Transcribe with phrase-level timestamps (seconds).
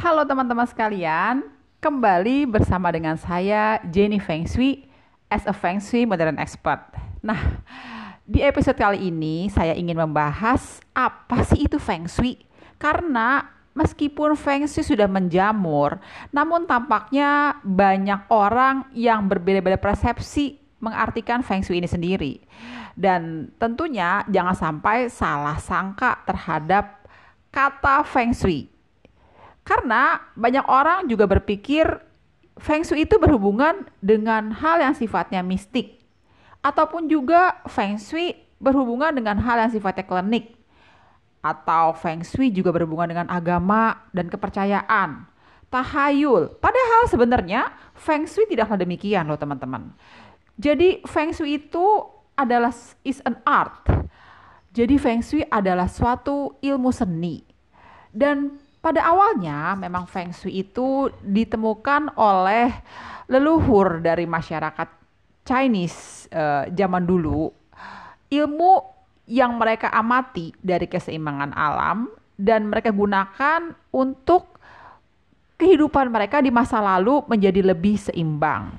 [0.00, 1.44] Halo teman-teman sekalian,
[1.76, 4.88] kembali bersama dengan saya Jenny Feng Shui
[5.28, 6.80] as a Feng Shui modern expert.
[7.20, 7.60] Nah,
[8.24, 12.40] di episode kali ini saya ingin membahas apa sih itu Feng Shui?
[12.80, 13.44] Karena
[13.76, 16.00] meskipun Feng Shui sudah menjamur,
[16.32, 22.40] namun tampaknya banyak orang yang berbeda-beda persepsi mengartikan Feng Shui ini sendiri.
[22.96, 27.04] Dan tentunya jangan sampai salah sangka terhadap
[27.52, 28.79] kata Feng Shui
[29.70, 31.86] karena banyak orang juga berpikir
[32.58, 36.02] Feng Shui itu berhubungan dengan hal yang sifatnya mistik.
[36.58, 40.58] Ataupun juga Feng Shui berhubungan dengan hal yang sifatnya klinik.
[41.40, 45.24] Atau Feng Shui juga berhubungan dengan agama dan kepercayaan.
[45.72, 46.60] Tahayul.
[46.60, 49.94] Padahal sebenarnya Feng Shui tidaklah demikian loh teman-teman.
[50.60, 51.86] Jadi Feng Shui itu
[52.36, 52.74] adalah
[53.06, 53.88] is an art.
[54.76, 57.40] Jadi Feng Shui adalah suatu ilmu seni.
[58.12, 62.72] Dan pada awalnya memang Feng Shui itu ditemukan oleh
[63.28, 64.88] leluhur dari masyarakat
[65.44, 67.52] Chinese uh, zaman dulu.
[68.32, 68.72] Ilmu
[69.30, 72.10] yang mereka amati dari keseimbangan alam
[72.40, 74.58] dan mereka gunakan untuk
[75.60, 78.72] kehidupan mereka di masa lalu menjadi lebih seimbang.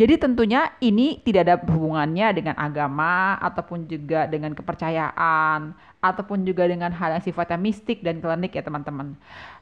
[0.00, 6.88] Jadi tentunya ini tidak ada hubungannya dengan agama ataupun juga dengan kepercayaan ataupun juga dengan
[6.88, 9.12] hal yang sifatnya mistik dan klinik ya teman-teman.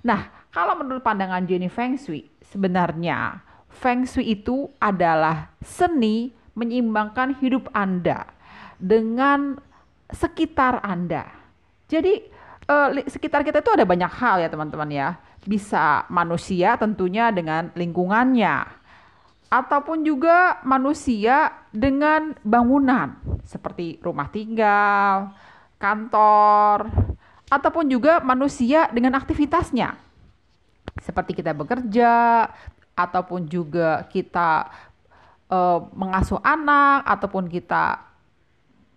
[0.06, 7.66] Nah, kalau menurut pandangan Jenny Feng Shui, sebenarnya Feng Shui itu adalah seni menyeimbangkan hidup
[7.74, 8.30] Anda
[8.78, 9.58] dengan
[10.06, 11.34] sekitar Anda.
[11.90, 12.14] Jadi
[12.70, 15.18] eh, sekitar kita itu ada banyak hal ya teman-teman ya.
[15.42, 18.77] Bisa manusia tentunya dengan lingkungannya,
[19.48, 23.16] ataupun juga manusia dengan bangunan
[23.48, 25.32] seperti rumah tinggal,
[25.80, 26.92] kantor,
[27.48, 29.96] ataupun juga manusia dengan aktivitasnya.
[31.00, 32.44] Seperti kita bekerja
[32.92, 34.68] ataupun juga kita
[35.48, 38.04] uh, mengasuh anak ataupun kita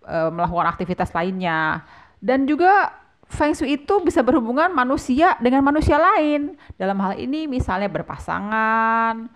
[0.04, 1.80] uh, melakukan aktivitas lainnya.
[2.20, 2.92] Dan juga
[3.32, 6.52] Feng Shui itu bisa berhubungan manusia dengan manusia lain.
[6.76, 9.32] Dalam hal ini misalnya berpasangan,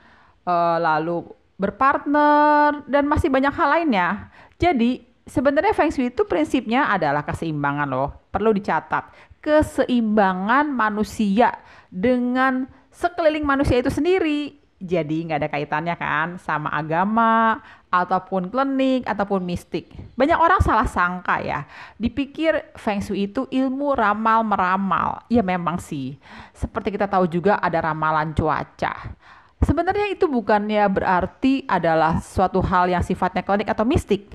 [0.46, 1.26] uh, lalu
[1.60, 4.08] berpartner dan masih banyak hal lainnya.
[4.56, 8.10] Jadi sebenarnya Feng Shui itu prinsipnya adalah keseimbangan loh.
[8.30, 9.12] Perlu dicatat
[9.46, 11.54] keseimbangan manusia
[11.86, 14.58] dengan sekeliling manusia itu sendiri.
[14.76, 19.88] Jadi nggak ada kaitannya kan sama agama ataupun klinik ataupun mistik.
[20.18, 21.64] Banyak orang salah sangka ya,
[21.96, 25.24] dipikir Feng Shui itu ilmu ramal meramal.
[25.32, 26.20] Ya memang sih.
[26.52, 29.16] Seperti kita tahu juga ada ramalan cuaca.
[29.64, 34.28] Sebenarnya itu bukannya berarti adalah suatu hal yang sifatnya klinik atau mistik.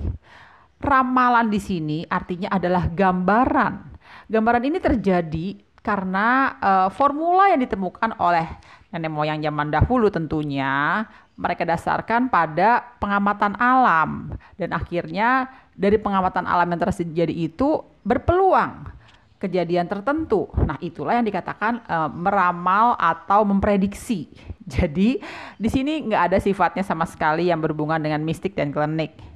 [0.82, 3.74] Ramalan di sini artinya adalah gambaran.
[4.26, 5.46] Gambaran ini terjadi
[5.78, 8.46] karena uh, formula yang ditemukan oleh
[8.90, 11.06] nenek moyang zaman dahulu tentunya
[11.38, 18.92] mereka dasarkan pada pengamatan alam dan akhirnya dari pengamatan alam yang terjadi itu berpeluang
[19.42, 20.46] kejadian tertentu.
[20.54, 24.30] Nah, itulah yang dikatakan uh, meramal atau memprediksi.
[24.80, 25.20] Jadi,
[25.60, 29.32] di sini nggak ada sifatnya sama sekali yang berhubungan dengan mistik dan klinik.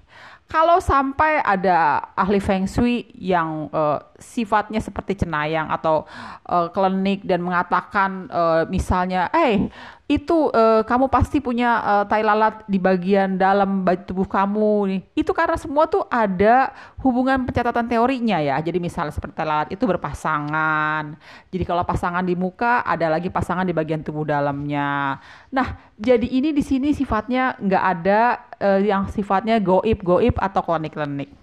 [0.47, 6.07] Kalau sampai ada ahli feng shui yang uh, sifatnya seperti cenayang atau
[6.47, 9.67] uh, klinik dan mengatakan uh, misalnya, eh
[10.07, 15.01] itu uh, kamu pasti punya uh, tai lalat di bagian dalam tubuh kamu nih.
[15.19, 16.71] Itu karena semua tuh ada
[17.03, 18.55] hubungan pencatatan teorinya ya.
[18.63, 21.19] Jadi misalnya seperti tai lalat itu berpasangan.
[21.51, 25.19] Jadi kalau pasangan di muka ada lagi pasangan di bagian tubuh dalamnya.
[25.51, 25.69] Nah,
[25.99, 28.21] jadi ini di sini sifatnya nggak ada
[28.63, 31.35] uh, yang sifatnya goib goib atau klinik-klinik.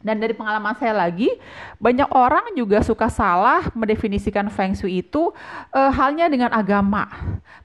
[0.00, 1.28] Dan dari pengalaman saya lagi,
[1.76, 5.28] banyak orang juga suka salah mendefinisikan Feng Shui itu
[5.68, 7.04] e, halnya dengan agama.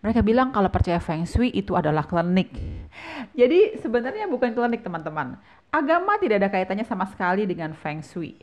[0.04, 2.52] Mereka bilang kalau percaya Feng Shui itu adalah klinik.
[3.32, 5.40] Jadi sebenarnya bukan klinik teman-teman.
[5.72, 8.36] Agama tidak ada kaitannya sama sekali dengan Feng Shui.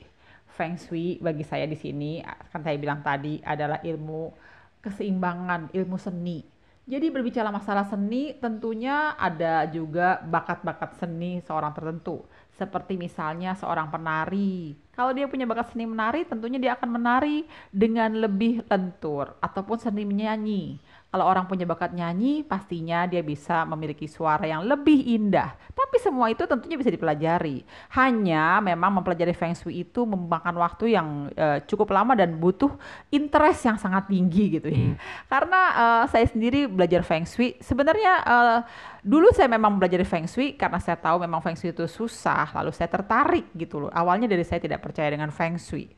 [0.56, 4.32] Feng Shui bagi saya di sini, kan saya bilang tadi adalah ilmu
[4.80, 6.51] keseimbangan, ilmu seni.
[6.82, 12.26] Jadi berbicara masalah seni tentunya ada juga bakat-bakat seni seorang tertentu
[12.58, 14.74] seperti misalnya seorang penari.
[14.90, 20.02] Kalau dia punya bakat seni menari, tentunya dia akan menari dengan lebih lentur ataupun seni
[20.02, 20.76] menyanyi.
[21.12, 25.52] Kalau orang punya bakat nyanyi, pastinya dia bisa memiliki suara yang lebih indah.
[25.76, 27.68] Tapi semua itu tentunya bisa dipelajari.
[27.92, 32.72] Hanya memang mempelajari Feng Shui itu memakan waktu yang uh, cukup lama dan butuh
[33.12, 34.80] interest yang sangat tinggi gitu ya.
[34.88, 34.96] Hmm.
[35.28, 38.58] Karena uh, saya sendiri belajar Feng Shui, sebenarnya uh,
[39.04, 42.72] dulu saya memang belajar Feng Shui karena saya tahu memang Feng Shui itu susah, lalu
[42.72, 43.92] saya tertarik gitu loh.
[43.92, 45.92] Awalnya dari saya tidak percaya dengan Feng Shui.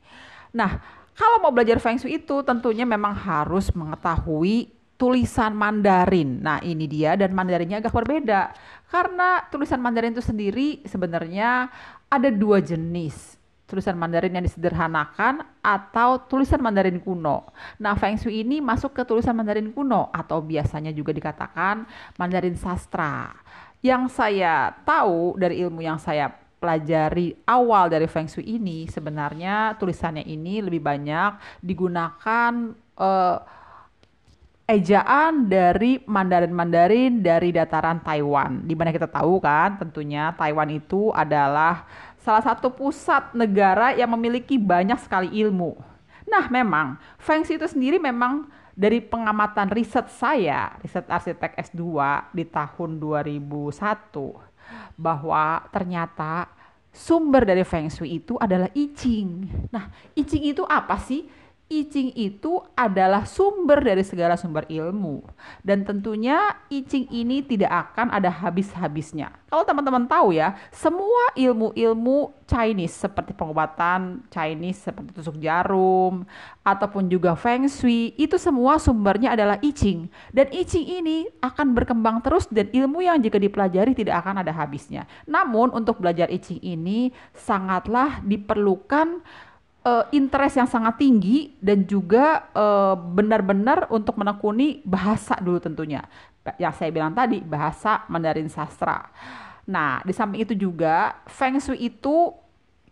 [0.50, 0.82] Nah,
[1.14, 6.40] Kalau mau belajar Feng Shui itu tentunya memang harus mengetahui tulisan Mandarin.
[6.40, 8.56] Nah, ini dia dan Mandarinnya agak berbeda.
[8.88, 11.68] Karena tulisan Mandarin itu sendiri sebenarnya
[12.08, 13.36] ada dua jenis.
[13.68, 17.52] Tulisan Mandarin yang disederhanakan atau tulisan Mandarin kuno.
[17.76, 21.84] Nah, Feng Shui ini masuk ke tulisan Mandarin kuno atau biasanya juga dikatakan
[22.16, 23.28] Mandarin sastra.
[23.84, 30.24] Yang saya tahu dari ilmu yang saya pelajari awal dari Feng Shui ini sebenarnya tulisannya
[30.24, 33.36] ini lebih banyak digunakan uh,
[34.64, 38.64] ejaan dari Mandarin-Mandarin dari dataran Taiwan.
[38.64, 41.84] Di mana kita tahu kan tentunya Taiwan itu adalah
[42.16, 45.76] salah satu pusat negara yang memiliki banyak sekali ilmu.
[46.24, 51.80] Nah memang Feng Shui itu sendiri memang dari pengamatan riset saya, riset arsitek S2
[52.32, 53.68] di tahun 2001
[54.96, 56.48] bahwa ternyata
[56.94, 59.50] sumber dari Feng Shui itu adalah I Ching.
[59.74, 61.26] Nah, I Ching itu apa sih?
[61.64, 65.24] I itu adalah sumber dari segala sumber ilmu.
[65.64, 69.32] Dan tentunya I ini tidak akan ada habis-habisnya.
[69.48, 76.28] Kalau teman-teman tahu ya, semua ilmu-ilmu Chinese seperti pengobatan Chinese seperti tusuk jarum
[76.60, 79.72] ataupun juga Feng Shui itu semua sumbernya adalah I.
[80.36, 85.08] Dan I ini akan berkembang terus dan ilmu yang jika dipelajari tidak akan ada habisnya.
[85.24, 89.24] Namun untuk belajar I ini sangatlah diperlukan
[89.84, 96.02] uh, interest yang sangat tinggi dan juga uh, benar-benar untuk menekuni bahasa dulu tentunya.
[96.56, 99.08] Yang saya bilang tadi, bahasa Mandarin sastra.
[99.64, 102.32] Nah, di samping itu juga Feng Shui itu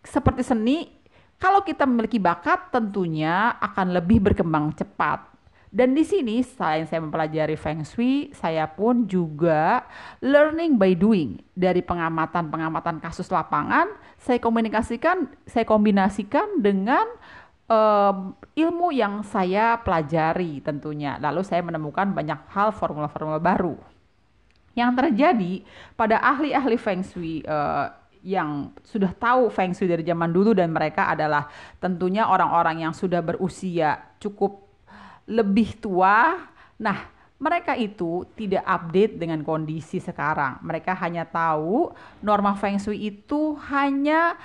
[0.00, 0.88] seperti seni,
[1.36, 5.31] kalau kita memiliki bakat tentunya akan lebih berkembang cepat.
[5.72, 9.88] Dan di sini selain saya mempelajari Feng Shui, saya pun juga
[10.20, 11.40] learning by doing.
[11.56, 13.88] Dari pengamatan-pengamatan kasus lapangan,
[14.20, 17.08] saya komunikasikan, saya kombinasikan dengan
[17.72, 21.16] um, ilmu yang saya pelajari tentunya.
[21.16, 23.80] Lalu saya menemukan banyak hal formula-formula baru.
[24.76, 25.52] Yang terjadi
[25.96, 27.88] pada ahli-ahli Feng Shui uh,
[28.20, 31.48] yang sudah tahu Feng Shui dari zaman dulu dan mereka adalah
[31.80, 34.71] tentunya orang-orang yang sudah berusia cukup
[35.26, 36.48] lebih tua.
[36.78, 36.98] Nah,
[37.42, 40.62] mereka itu tidak update dengan kondisi sekarang.
[40.62, 41.90] Mereka hanya tahu
[42.22, 44.38] norma Feng Shui itu hanya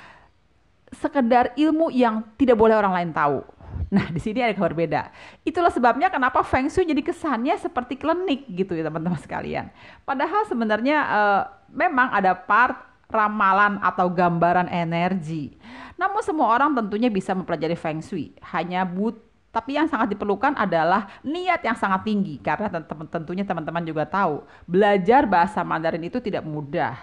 [0.90, 3.46] sekedar ilmu yang tidak boleh orang lain tahu.
[3.88, 5.14] Nah, di sini ada kabar beda.
[5.46, 9.70] Itulah sebabnya kenapa Feng Shui jadi kesannya seperti klinik gitu ya teman-teman sekalian.
[10.04, 12.76] Padahal sebenarnya uh, memang ada part
[13.08, 15.56] ramalan atau gambaran energi.
[15.96, 18.36] Namun semua orang tentunya bisa mempelajari Feng Shui.
[18.52, 22.68] Hanya but tapi yang sangat diperlukan adalah niat yang sangat tinggi karena
[23.10, 26.94] tentunya teman-teman juga tahu belajar bahasa Mandarin itu tidak mudah.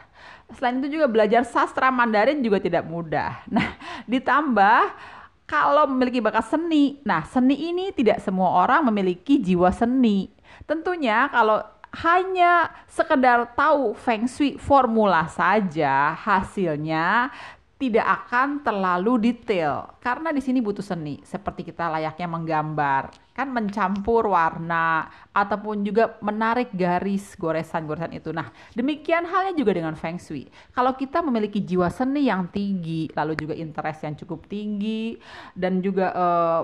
[0.55, 3.43] Selain itu juga belajar sastra Mandarin juga tidak mudah.
[3.55, 3.75] Nah,
[4.06, 4.81] ditambah
[5.44, 7.00] kalau memiliki bakat seni.
[7.05, 10.32] Nah, seni ini tidak semua orang memiliki jiwa seni.
[10.67, 11.62] Tentunya kalau
[12.02, 17.31] hanya sekedar tahu feng shui formula saja hasilnya
[17.84, 24.32] tidak akan terlalu detail karena di sini butuh seni seperti kita layaknya menggambar kan mencampur
[24.32, 25.04] warna
[25.36, 28.31] ataupun juga menarik garis goresan-goresan itu.
[28.31, 28.46] Nah,
[28.78, 30.46] demikian halnya juga dengan feng shui.
[30.70, 35.19] Kalau kita memiliki jiwa seni yang tinggi, lalu juga interest yang cukup tinggi
[35.50, 36.62] dan juga eh,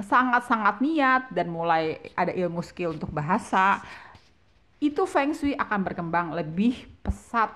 [0.00, 3.84] sangat-sangat niat dan mulai ada ilmu skill untuk bahasa,
[4.80, 7.52] itu feng shui akan berkembang lebih pesat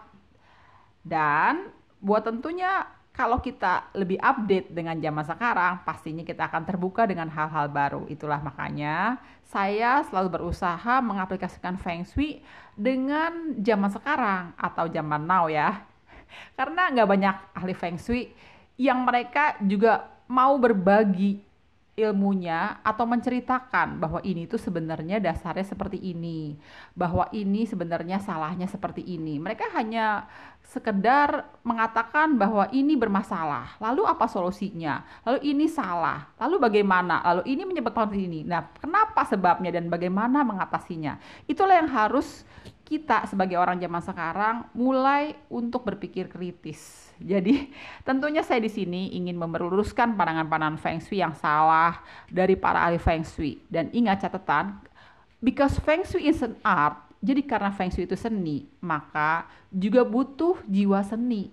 [1.00, 1.73] dan
[2.04, 2.84] buat tentunya
[3.14, 8.10] kalau kita lebih update dengan zaman sekarang, pastinya kita akan terbuka dengan hal-hal baru.
[8.10, 12.42] Itulah makanya saya selalu berusaha mengaplikasikan Feng Shui
[12.74, 15.86] dengan zaman sekarang atau zaman now ya.
[16.58, 18.34] Karena nggak banyak ahli Feng Shui
[18.74, 21.38] yang mereka juga mau berbagi
[21.94, 26.58] ilmunya atau menceritakan bahwa ini itu sebenarnya dasarnya seperti ini,
[26.90, 29.38] bahwa ini sebenarnya salahnya seperti ini.
[29.38, 30.26] Mereka hanya
[30.66, 33.78] sekedar mengatakan bahwa ini bermasalah.
[33.78, 35.06] Lalu apa solusinya?
[35.22, 36.34] Lalu ini salah.
[36.42, 37.22] Lalu bagaimana?
[37.30, 38.42] Lalu ini menyebabkan ini.
[38.42, 41.22] Nah, kenapa sebabnya dan bagaimana mengatasinya?
[41.46, 42.42] Itulah yang harus
[42.84, 47.70] kita sebagai orang zaman sekarang mulai untuk berpikir kritis jadi
[48.02, 53.22] tentunya saya di sini ingin meluruskan pandangan-pandangan Feng Shui yang salah dari para ahli Feng
[53.22, 53.62] Shui.
[53.70, 54.82] Dan ingat catatan,
[55.38, 60.60] because Feng Shui is an art, jadi karena Feng Shui itu seni, maka juga butuh
[60.68, 61.48] jiwa seni.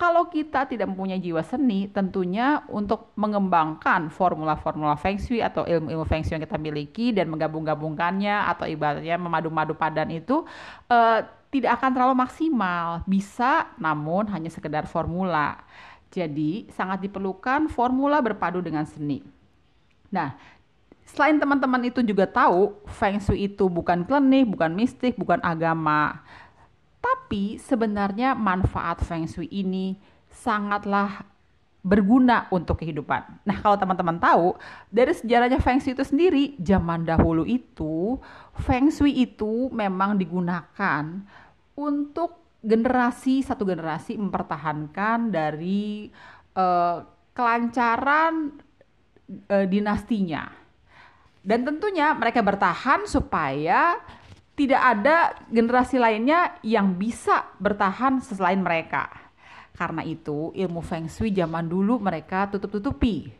[0.00, 6.24] Kalau kita tidak mempunyai jiwa seni, tentunya untuk mengembangkan formula-formula Feng Shui atau ilmu-ilmu Feng
[6.24, 10.40] Shui yang kita miliki dan menggabung-gabungkannya atau ibaratnya memadu-madu padan itu
[10.88, 11.20] uh,
[11.52, 15.60] tidak akan terlalu maksimal, bisa namun hanya sekedar formula.
[16.08, 19.20] Jadi sangat diperlukan formula berpadu dengan seni.
[20.08, 20.32] Nah,
[21.04, 26.24] selain teman-teman itu juga tahu Feng Shui itu bukan klinik, bukan mistik, bukan agama.
[27.10, 29.98] Tapi sebenarnya manfaat Feng Shui ini
[30.30, 31.26] sangatlah
[31.80, 33.42] berguna untuk kehidupan.
[33.42, 34.54] Nah, kalau teman-teman tahu,
[34.92, 38.20] dari sejarahnya Feng Shui itu sendiri, zaman dahulu itu,
[38.62, 41.04] Feng Shui itu memang digunakan
[41.74, 46.12] untuk generasi, satu generasi mempertahankan dari
[46.54, 47.00] uh,
[47.32, 48.60] kelancaran
[49.48, 50.52] uh, dinastinya.
[51.40, 53.96] Dan tentunya mereka bertahan supaya
[54.60, 59.08] tidak ada generasi lainnya yang bisa bertahan selain mereka.
[59.72, 63.32] Karena itu, ilmu Feng Shui zaman dulu mereka tutup-tutupi.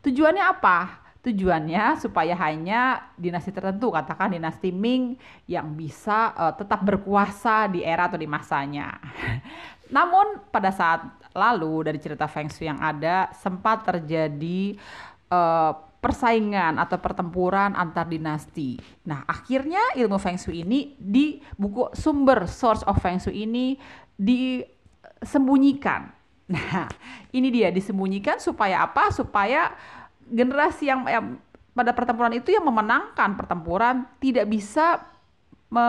[0.00, 1.04] Tujuannya apa?
[1.20, 8.08] Tujuannya supaya hanya dinasti tertentu, katakan dinasti Ming yang bisa uh, tetap berkuasa di era
[8.08, 8.96] atau di masanya.
[9.94, 11.04] Namun pada saat
[11.36, 14.80] lalu dari cerita Feng Shui yang ada sempat terjadi
[15.28, 18.74] uh, persaingan atau pertempuran antar dinasti.
[19.06, 23.78] Nah, akhirnya ilmu Feng Shui ini di buku sumber source of Feng Shui ini
[24.18, 24.60] di
[25.22, 26.10] sembunyikan.
[26.52, 26.84] Nah,
[27.32, 29.08] ini dia disembunyikan supaya apa?
[29.08, 29.72] Supaya
[30.28, 31.40] generasi yang, yang
[31.72, 35.00] pada pertempuran itu yang memenangkan pertempuran tidak bisa
[35.72, 35.86] me,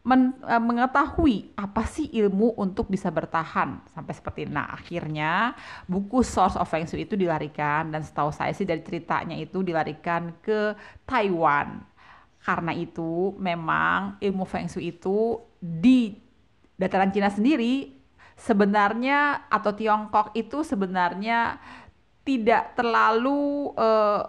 [0.00, 4.48] men, e, mengetahui apa sih ilmu untuk bisa bertahan sampai seperti.
[4.48, 5.52] Nah, akhirnya
[5.84, 10.32] buku Source of Feng Shui itu dilarikan dan setahu saya sih dari ceritanya itu dilarikan
[10.40, 10.72] ke
[11.04, 11.84] Taiwan.
[12.40, 16.16] Karena itu memang ilmu Feng Shui itu di
[16.80, 17.92] dataran Cina sendiri
[18.40, 21.60] sebenarnya atau Tiongkok itu sebenarnya
[22.24, 24.24] tidak terlalu uh,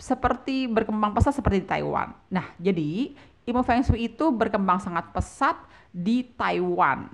[0.00, 2.16] seperti berkembang pesat seperti di Taiwan.
[2.32, 3.12] Nah, jadi
[3.44, 5.56] ilmu Feng Shui itu berkembang sangat pesat
[5.92, 7.08] di Taiwan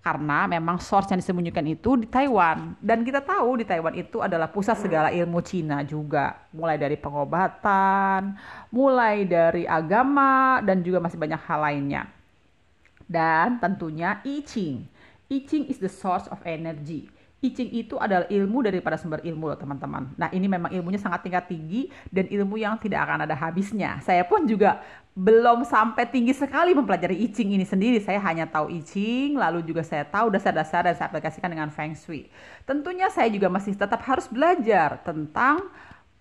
[0.00, 4.46] karena memang source yang disembunyikan itu di Taiwan dan kita tahu di Taiwan itu adalah
[4.46, 8.38] pusat segala ilmu Cina juga mulai dari pengobatan
[8.70, 12.06] mulai dari agama dan juga masih banyak hal lainnya
[13.06, 14.86] dan tentunya I Ching.
[15.30, 17.10] I Ching is the source of energy.
[17.44, 20.08] I Ching itu adalah ilmu daripada sumber ilmu loh teman-teman.
[20.16, 24.00] Nah ini memang ilmunya sangat tingkat tinggi dan ilmu yang tidak akan ada habisnya.
[24.00, 24.80] Saya pun juga
[25.12, 28.00] belum sampai tinggi sekali mempelajari I Ching ini sendiri.
[28.00, 31.92] Saya hanya tahu I Ching, lalu juga saya tahu dasar-dasar dan saya aplikasikan dengan Feng
[31.92, 32.32] Shui.
[32.64, 35.68] Tentunya saya juga masih tetap harus belajar tentang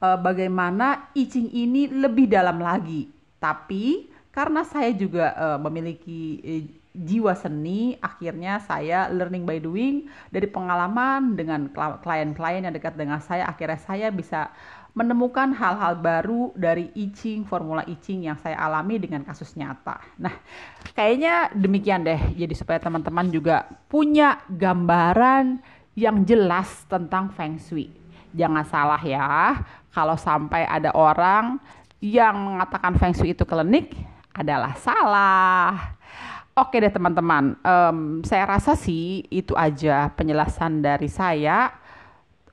[0.03, 3.07] uh, bagaimana I Ching ini lebih dalam lagi.
[3.39, 6.63] Tapi karena saya juga uh, memiliki uh,
[6.95, 11.67] jiwa seni, akhirnya saya learning by doing dari pengalaman dengan
[12.03, 14.51] klien-klien yang dekat dengan saya, akhirnya saya bisa
[14.95, 19.99] menemukan hal-hal baru dari I Ching, formula I Ching yang saya alami dengan kasus nyata.
[20.15, 20.31] Nah,
[20.95, 22.31] kayaknya demikian deh.
[22.31, 25.59] Jadi supaya teman-teman juga punya gambaran
[25.99, 27.91] yang jelas tentang Feng Shui.
[28.31, 29.59] Jangan salah ya,
[29.91, 31.59] kalau sampai ada orang
[31.99, 33.91] yang mengatakan Feng Shui itu klinik,
[34.35, 35.95] adalah salah.
[36.55, 41.71] Oke deh teman-teman, um, saya rasa sih itu aja penjelasan dari saya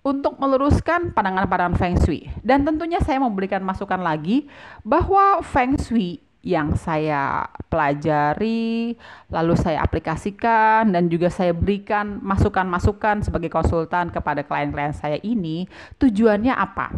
[0.03, 2.27] untuk meluruskan pandangan-pandangan Feng Shui.
[2.43, 4.51] Dan tentunya saya memberikan masukan lagi
[4.83, 8.99] bahwa Feng Shui yang saya pelajari,
[9.31, 15.71] lalu saya aplikasikan dan juga saya berikan masukan-masukan sebagai konsultan kepada klien-klien saya ini,
[16.03, 16.91] tujuannya apa?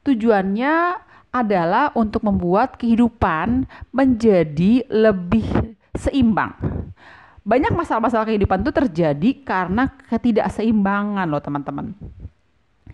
[0.00, 0.74] Tujuannya
[1.42, 6.54] adalah untuk membuat kehidupan menjadi lebih seimbang.
[7.46, 11.94] Banyak masalah-masalah kehidupan itu terjadi karena ketidakseimbangan loh teman-teman.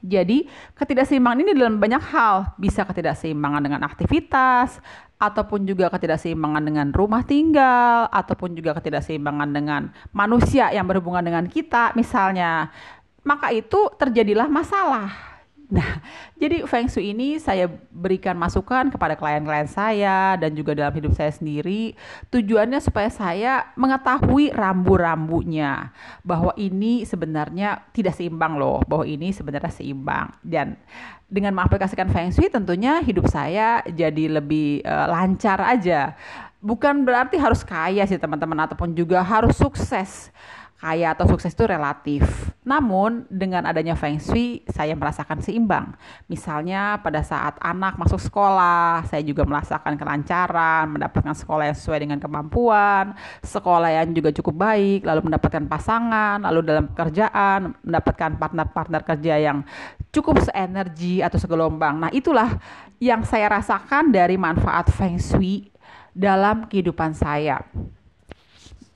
[0.03, 4.83] Jadi ketidakseimbangan ini dalam banyak hal, bisa ketidakseimbangan dengan aktivitas,
[5.17, 11.95] ataupun juga ketidakseimbangan dengan rumah tinggal, ataupun juga ketidakseimbangan dengan manusia yang berhubungan dengan kita
[11.95, 12.75] misalnya.
[13.23, 15.32] Maka itu terjadilah masalah
[15.73, 16.05] Nah,
[16.37, 21.33] jadi Feng Shui ini saya berikan masukan kepada klien-klien saya dan juga dalam hidup saya
[21.33, 21.97] sendiri.
[22.29, 25.89] Tujuannya supaya saya mengetahui rambu-rambunya
[26.21, 30.29] bahwa ini sebenarnya tidak seimbang loh, bahwa ini sebenarnya seimbang.
[30.45, 30.77] Dan
[31.25, 36.13] dengan mengaplikasikan Feng Shui tentunya hidup saya jadi lebih uh, lancar aja.
[36.61, 40.29] Bukan berarti harus kaya sih teman-teman ataupun juga harus sukses
[40.77, 42.52] kaya atau sukses itu relatif.
[42.63, 45.99] Namun dengan adanya Feng Shui saya merasakan seimbang.
[46.31, 52.19] Misalnya pada saat anak masuk sekolah, saya juga merasakan kelancaran, mendapatkan sekolah yang sesuai dengan
[52.23, 59.35] kemampuan, sekolah yang juga cukup baik, lalu mendapatkan pasangan, lalu dalam pekerjaan mendapatkan partner-partner kerja
[59.43, 59.67] yang
[60.15, 61.99] cukup seenergi atau segelombang.
[61.99, 62.63] Nah, itulah
[63.03, 65.67] yang saya rasakan dari manfaat Feng Shui
[66.15, 67.59] dalam kehidupan saya.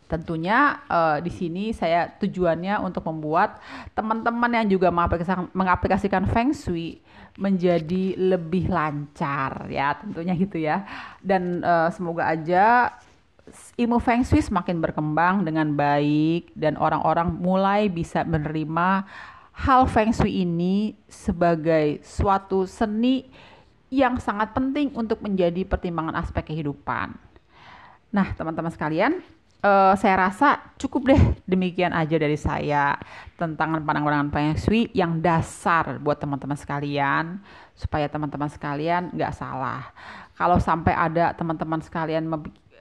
[0.06, 3.58] Tentunya uh, di sini saya tujuannya untuk membuat
[3.90, 7.02] teman-teman yang juga mengaplikasikan, mengaplikasikan Feng Shui
[7.36, 10.86] menjadi lebih lancar ya tentunya gitu ya.
[11.18, 12.94] Dan uh, semoga aja
[13.78, 19.06] ilmu Feng Shui semakin berkembang dengan baik dan orang-orang mulai bisa menerima
[19.56, 23.26] hal Feng Shui ini sebagai suatu seni
[23.90, 27.14] yang sangat penting untuk menjadi pertimbangan aspek kehidupan.
[28.10, 29.22] Nah, teman-teman sekalian,
[29.62, 32.96] uh, saya rasa cukup deh demikian aja dari saya
[33.36, 37.40] tentang pandangan-pandangan Feng Shui yang dasar buat teman-teman sekalian
[37.76, 39.92] supaya teman-teman sekalian nggak salah.
[40.36, 42.28] Kalau sampai ada teman-teman sekalian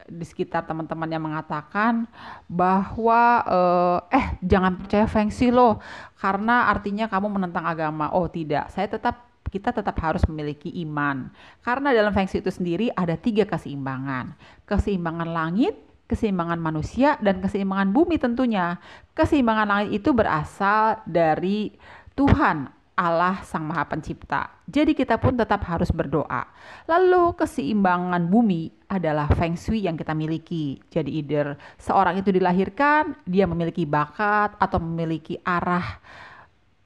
[0.06, 2.06] di sekitar teman-teman yang mengatakan
[2.46, 5.82] bahwa uh, eh jangan percaya Feng Shui loh
[6.22, 8.14] karena artinya kamu menentang agama.
[8.14, 11.32] Oh tidak, saya tetap kita tetap harus memiliki iman.
[11.64, 14.38] Karena dalam Feng Shui itu sendiri ada tiga keseimbangan.
[14.68, 15.74] Keseimbangan langit,
[16.06, 18.78] keseimbangan manusia dan keseimbangan bumi tentunya.
[19.18, 21.74] Keseimbangan langit itu berasal dari
[22.14, 24.48] Tuhan Allah Sang Maha Pencipta.
[24.72, 26.48] Jadi kita pun tetap harus berdoa.
[26.88, 30.80] Lalu keseimbangan bumi adalah feng shui yang kita miliki.
[30.88, 36.00] Jadi either seorang itu dilahirkan, dia memiliki bakat atau memiliki arah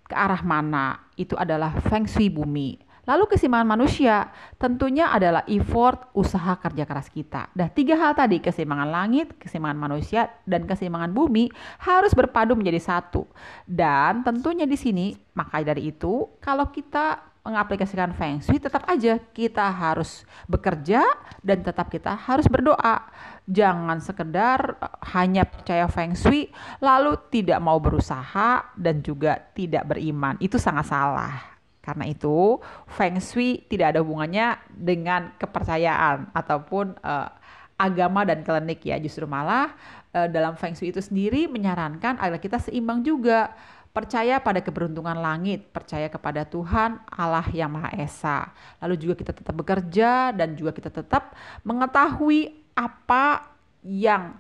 [0.10, 0.98] ke arah mana.
[1.14, 2.88] Itu adalah feng shui bumi.
[3.10, 4.30] Lalu keseimbangan manusia
[4.62, 7.50] tentunya adalah effort usaha kerja keras kita.
[7.58, 11.50] Nah tiga hal tadi keseimbangan langit, keseimbangan manusia, dan keseimbangan bumi
[11.82, 13.25] harus berpadu menjadi satu.
[13.66, 19.74] Dan tentunya di sini maka dari itu kalau kita mengaplikasikan Feng Shui tetap aja kita
[19.74, 21.01] harus bekerja
[21.42, 23.10] dan tetap kita harus berdoa.
[23.50, 30.38] Jangan sekedar eh, hanya percaya Feng Shui lalu tidak mau berusaha dan juga tidak beriman.
[30.38, 31.49] Itu sangat salah.
[31.89, 37.34] Karena itu, Feng Shui tidak ada hubungannya dengan kepercayaan ataupun uh,
[37.81, 39.01] agama dan klinik ya.
[39.01, 39.74] Justru malah
[40.13, 43.50] uh, dalam Feng Shui itu sendiri menyarankan agar kita seimbang juga.
[43.89, 48.53] Percaya pada keberuntungan langit, percaya kepada Tuhan Allah yang Maha Esa.
[48.86, 51.34] Lalu juga kita tetap bekerja dan juga kita tetap
[51.65, 53.49] mengetahui apa
[53.82, 54.38] yang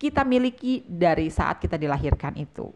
[0.00, 2.72] kita miliki dari saat kita dilahirkan itu.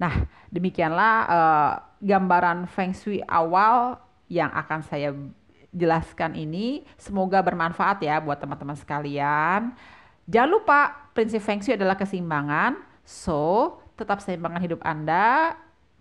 [0.00, 3.98] Nah, demikianlah uh, gambaran feng shui awal
[4.30, 5.10] yang akan saya
[5.72, 6.86] jelaskan ini.
[6.96, 9.74] Semoga bermanfaat ya buat teman-teman sekalian.
[10.28, 12.76] Jangan lupa prinsip feng shui adalah keseimbangan.
[13.08, 15.56] So, tetap seimbangan hidup Anda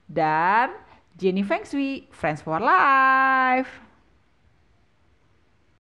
[0.05, 0.75] dan
[1.17, 3.86] Jenny Feng Shui, Friends for Life.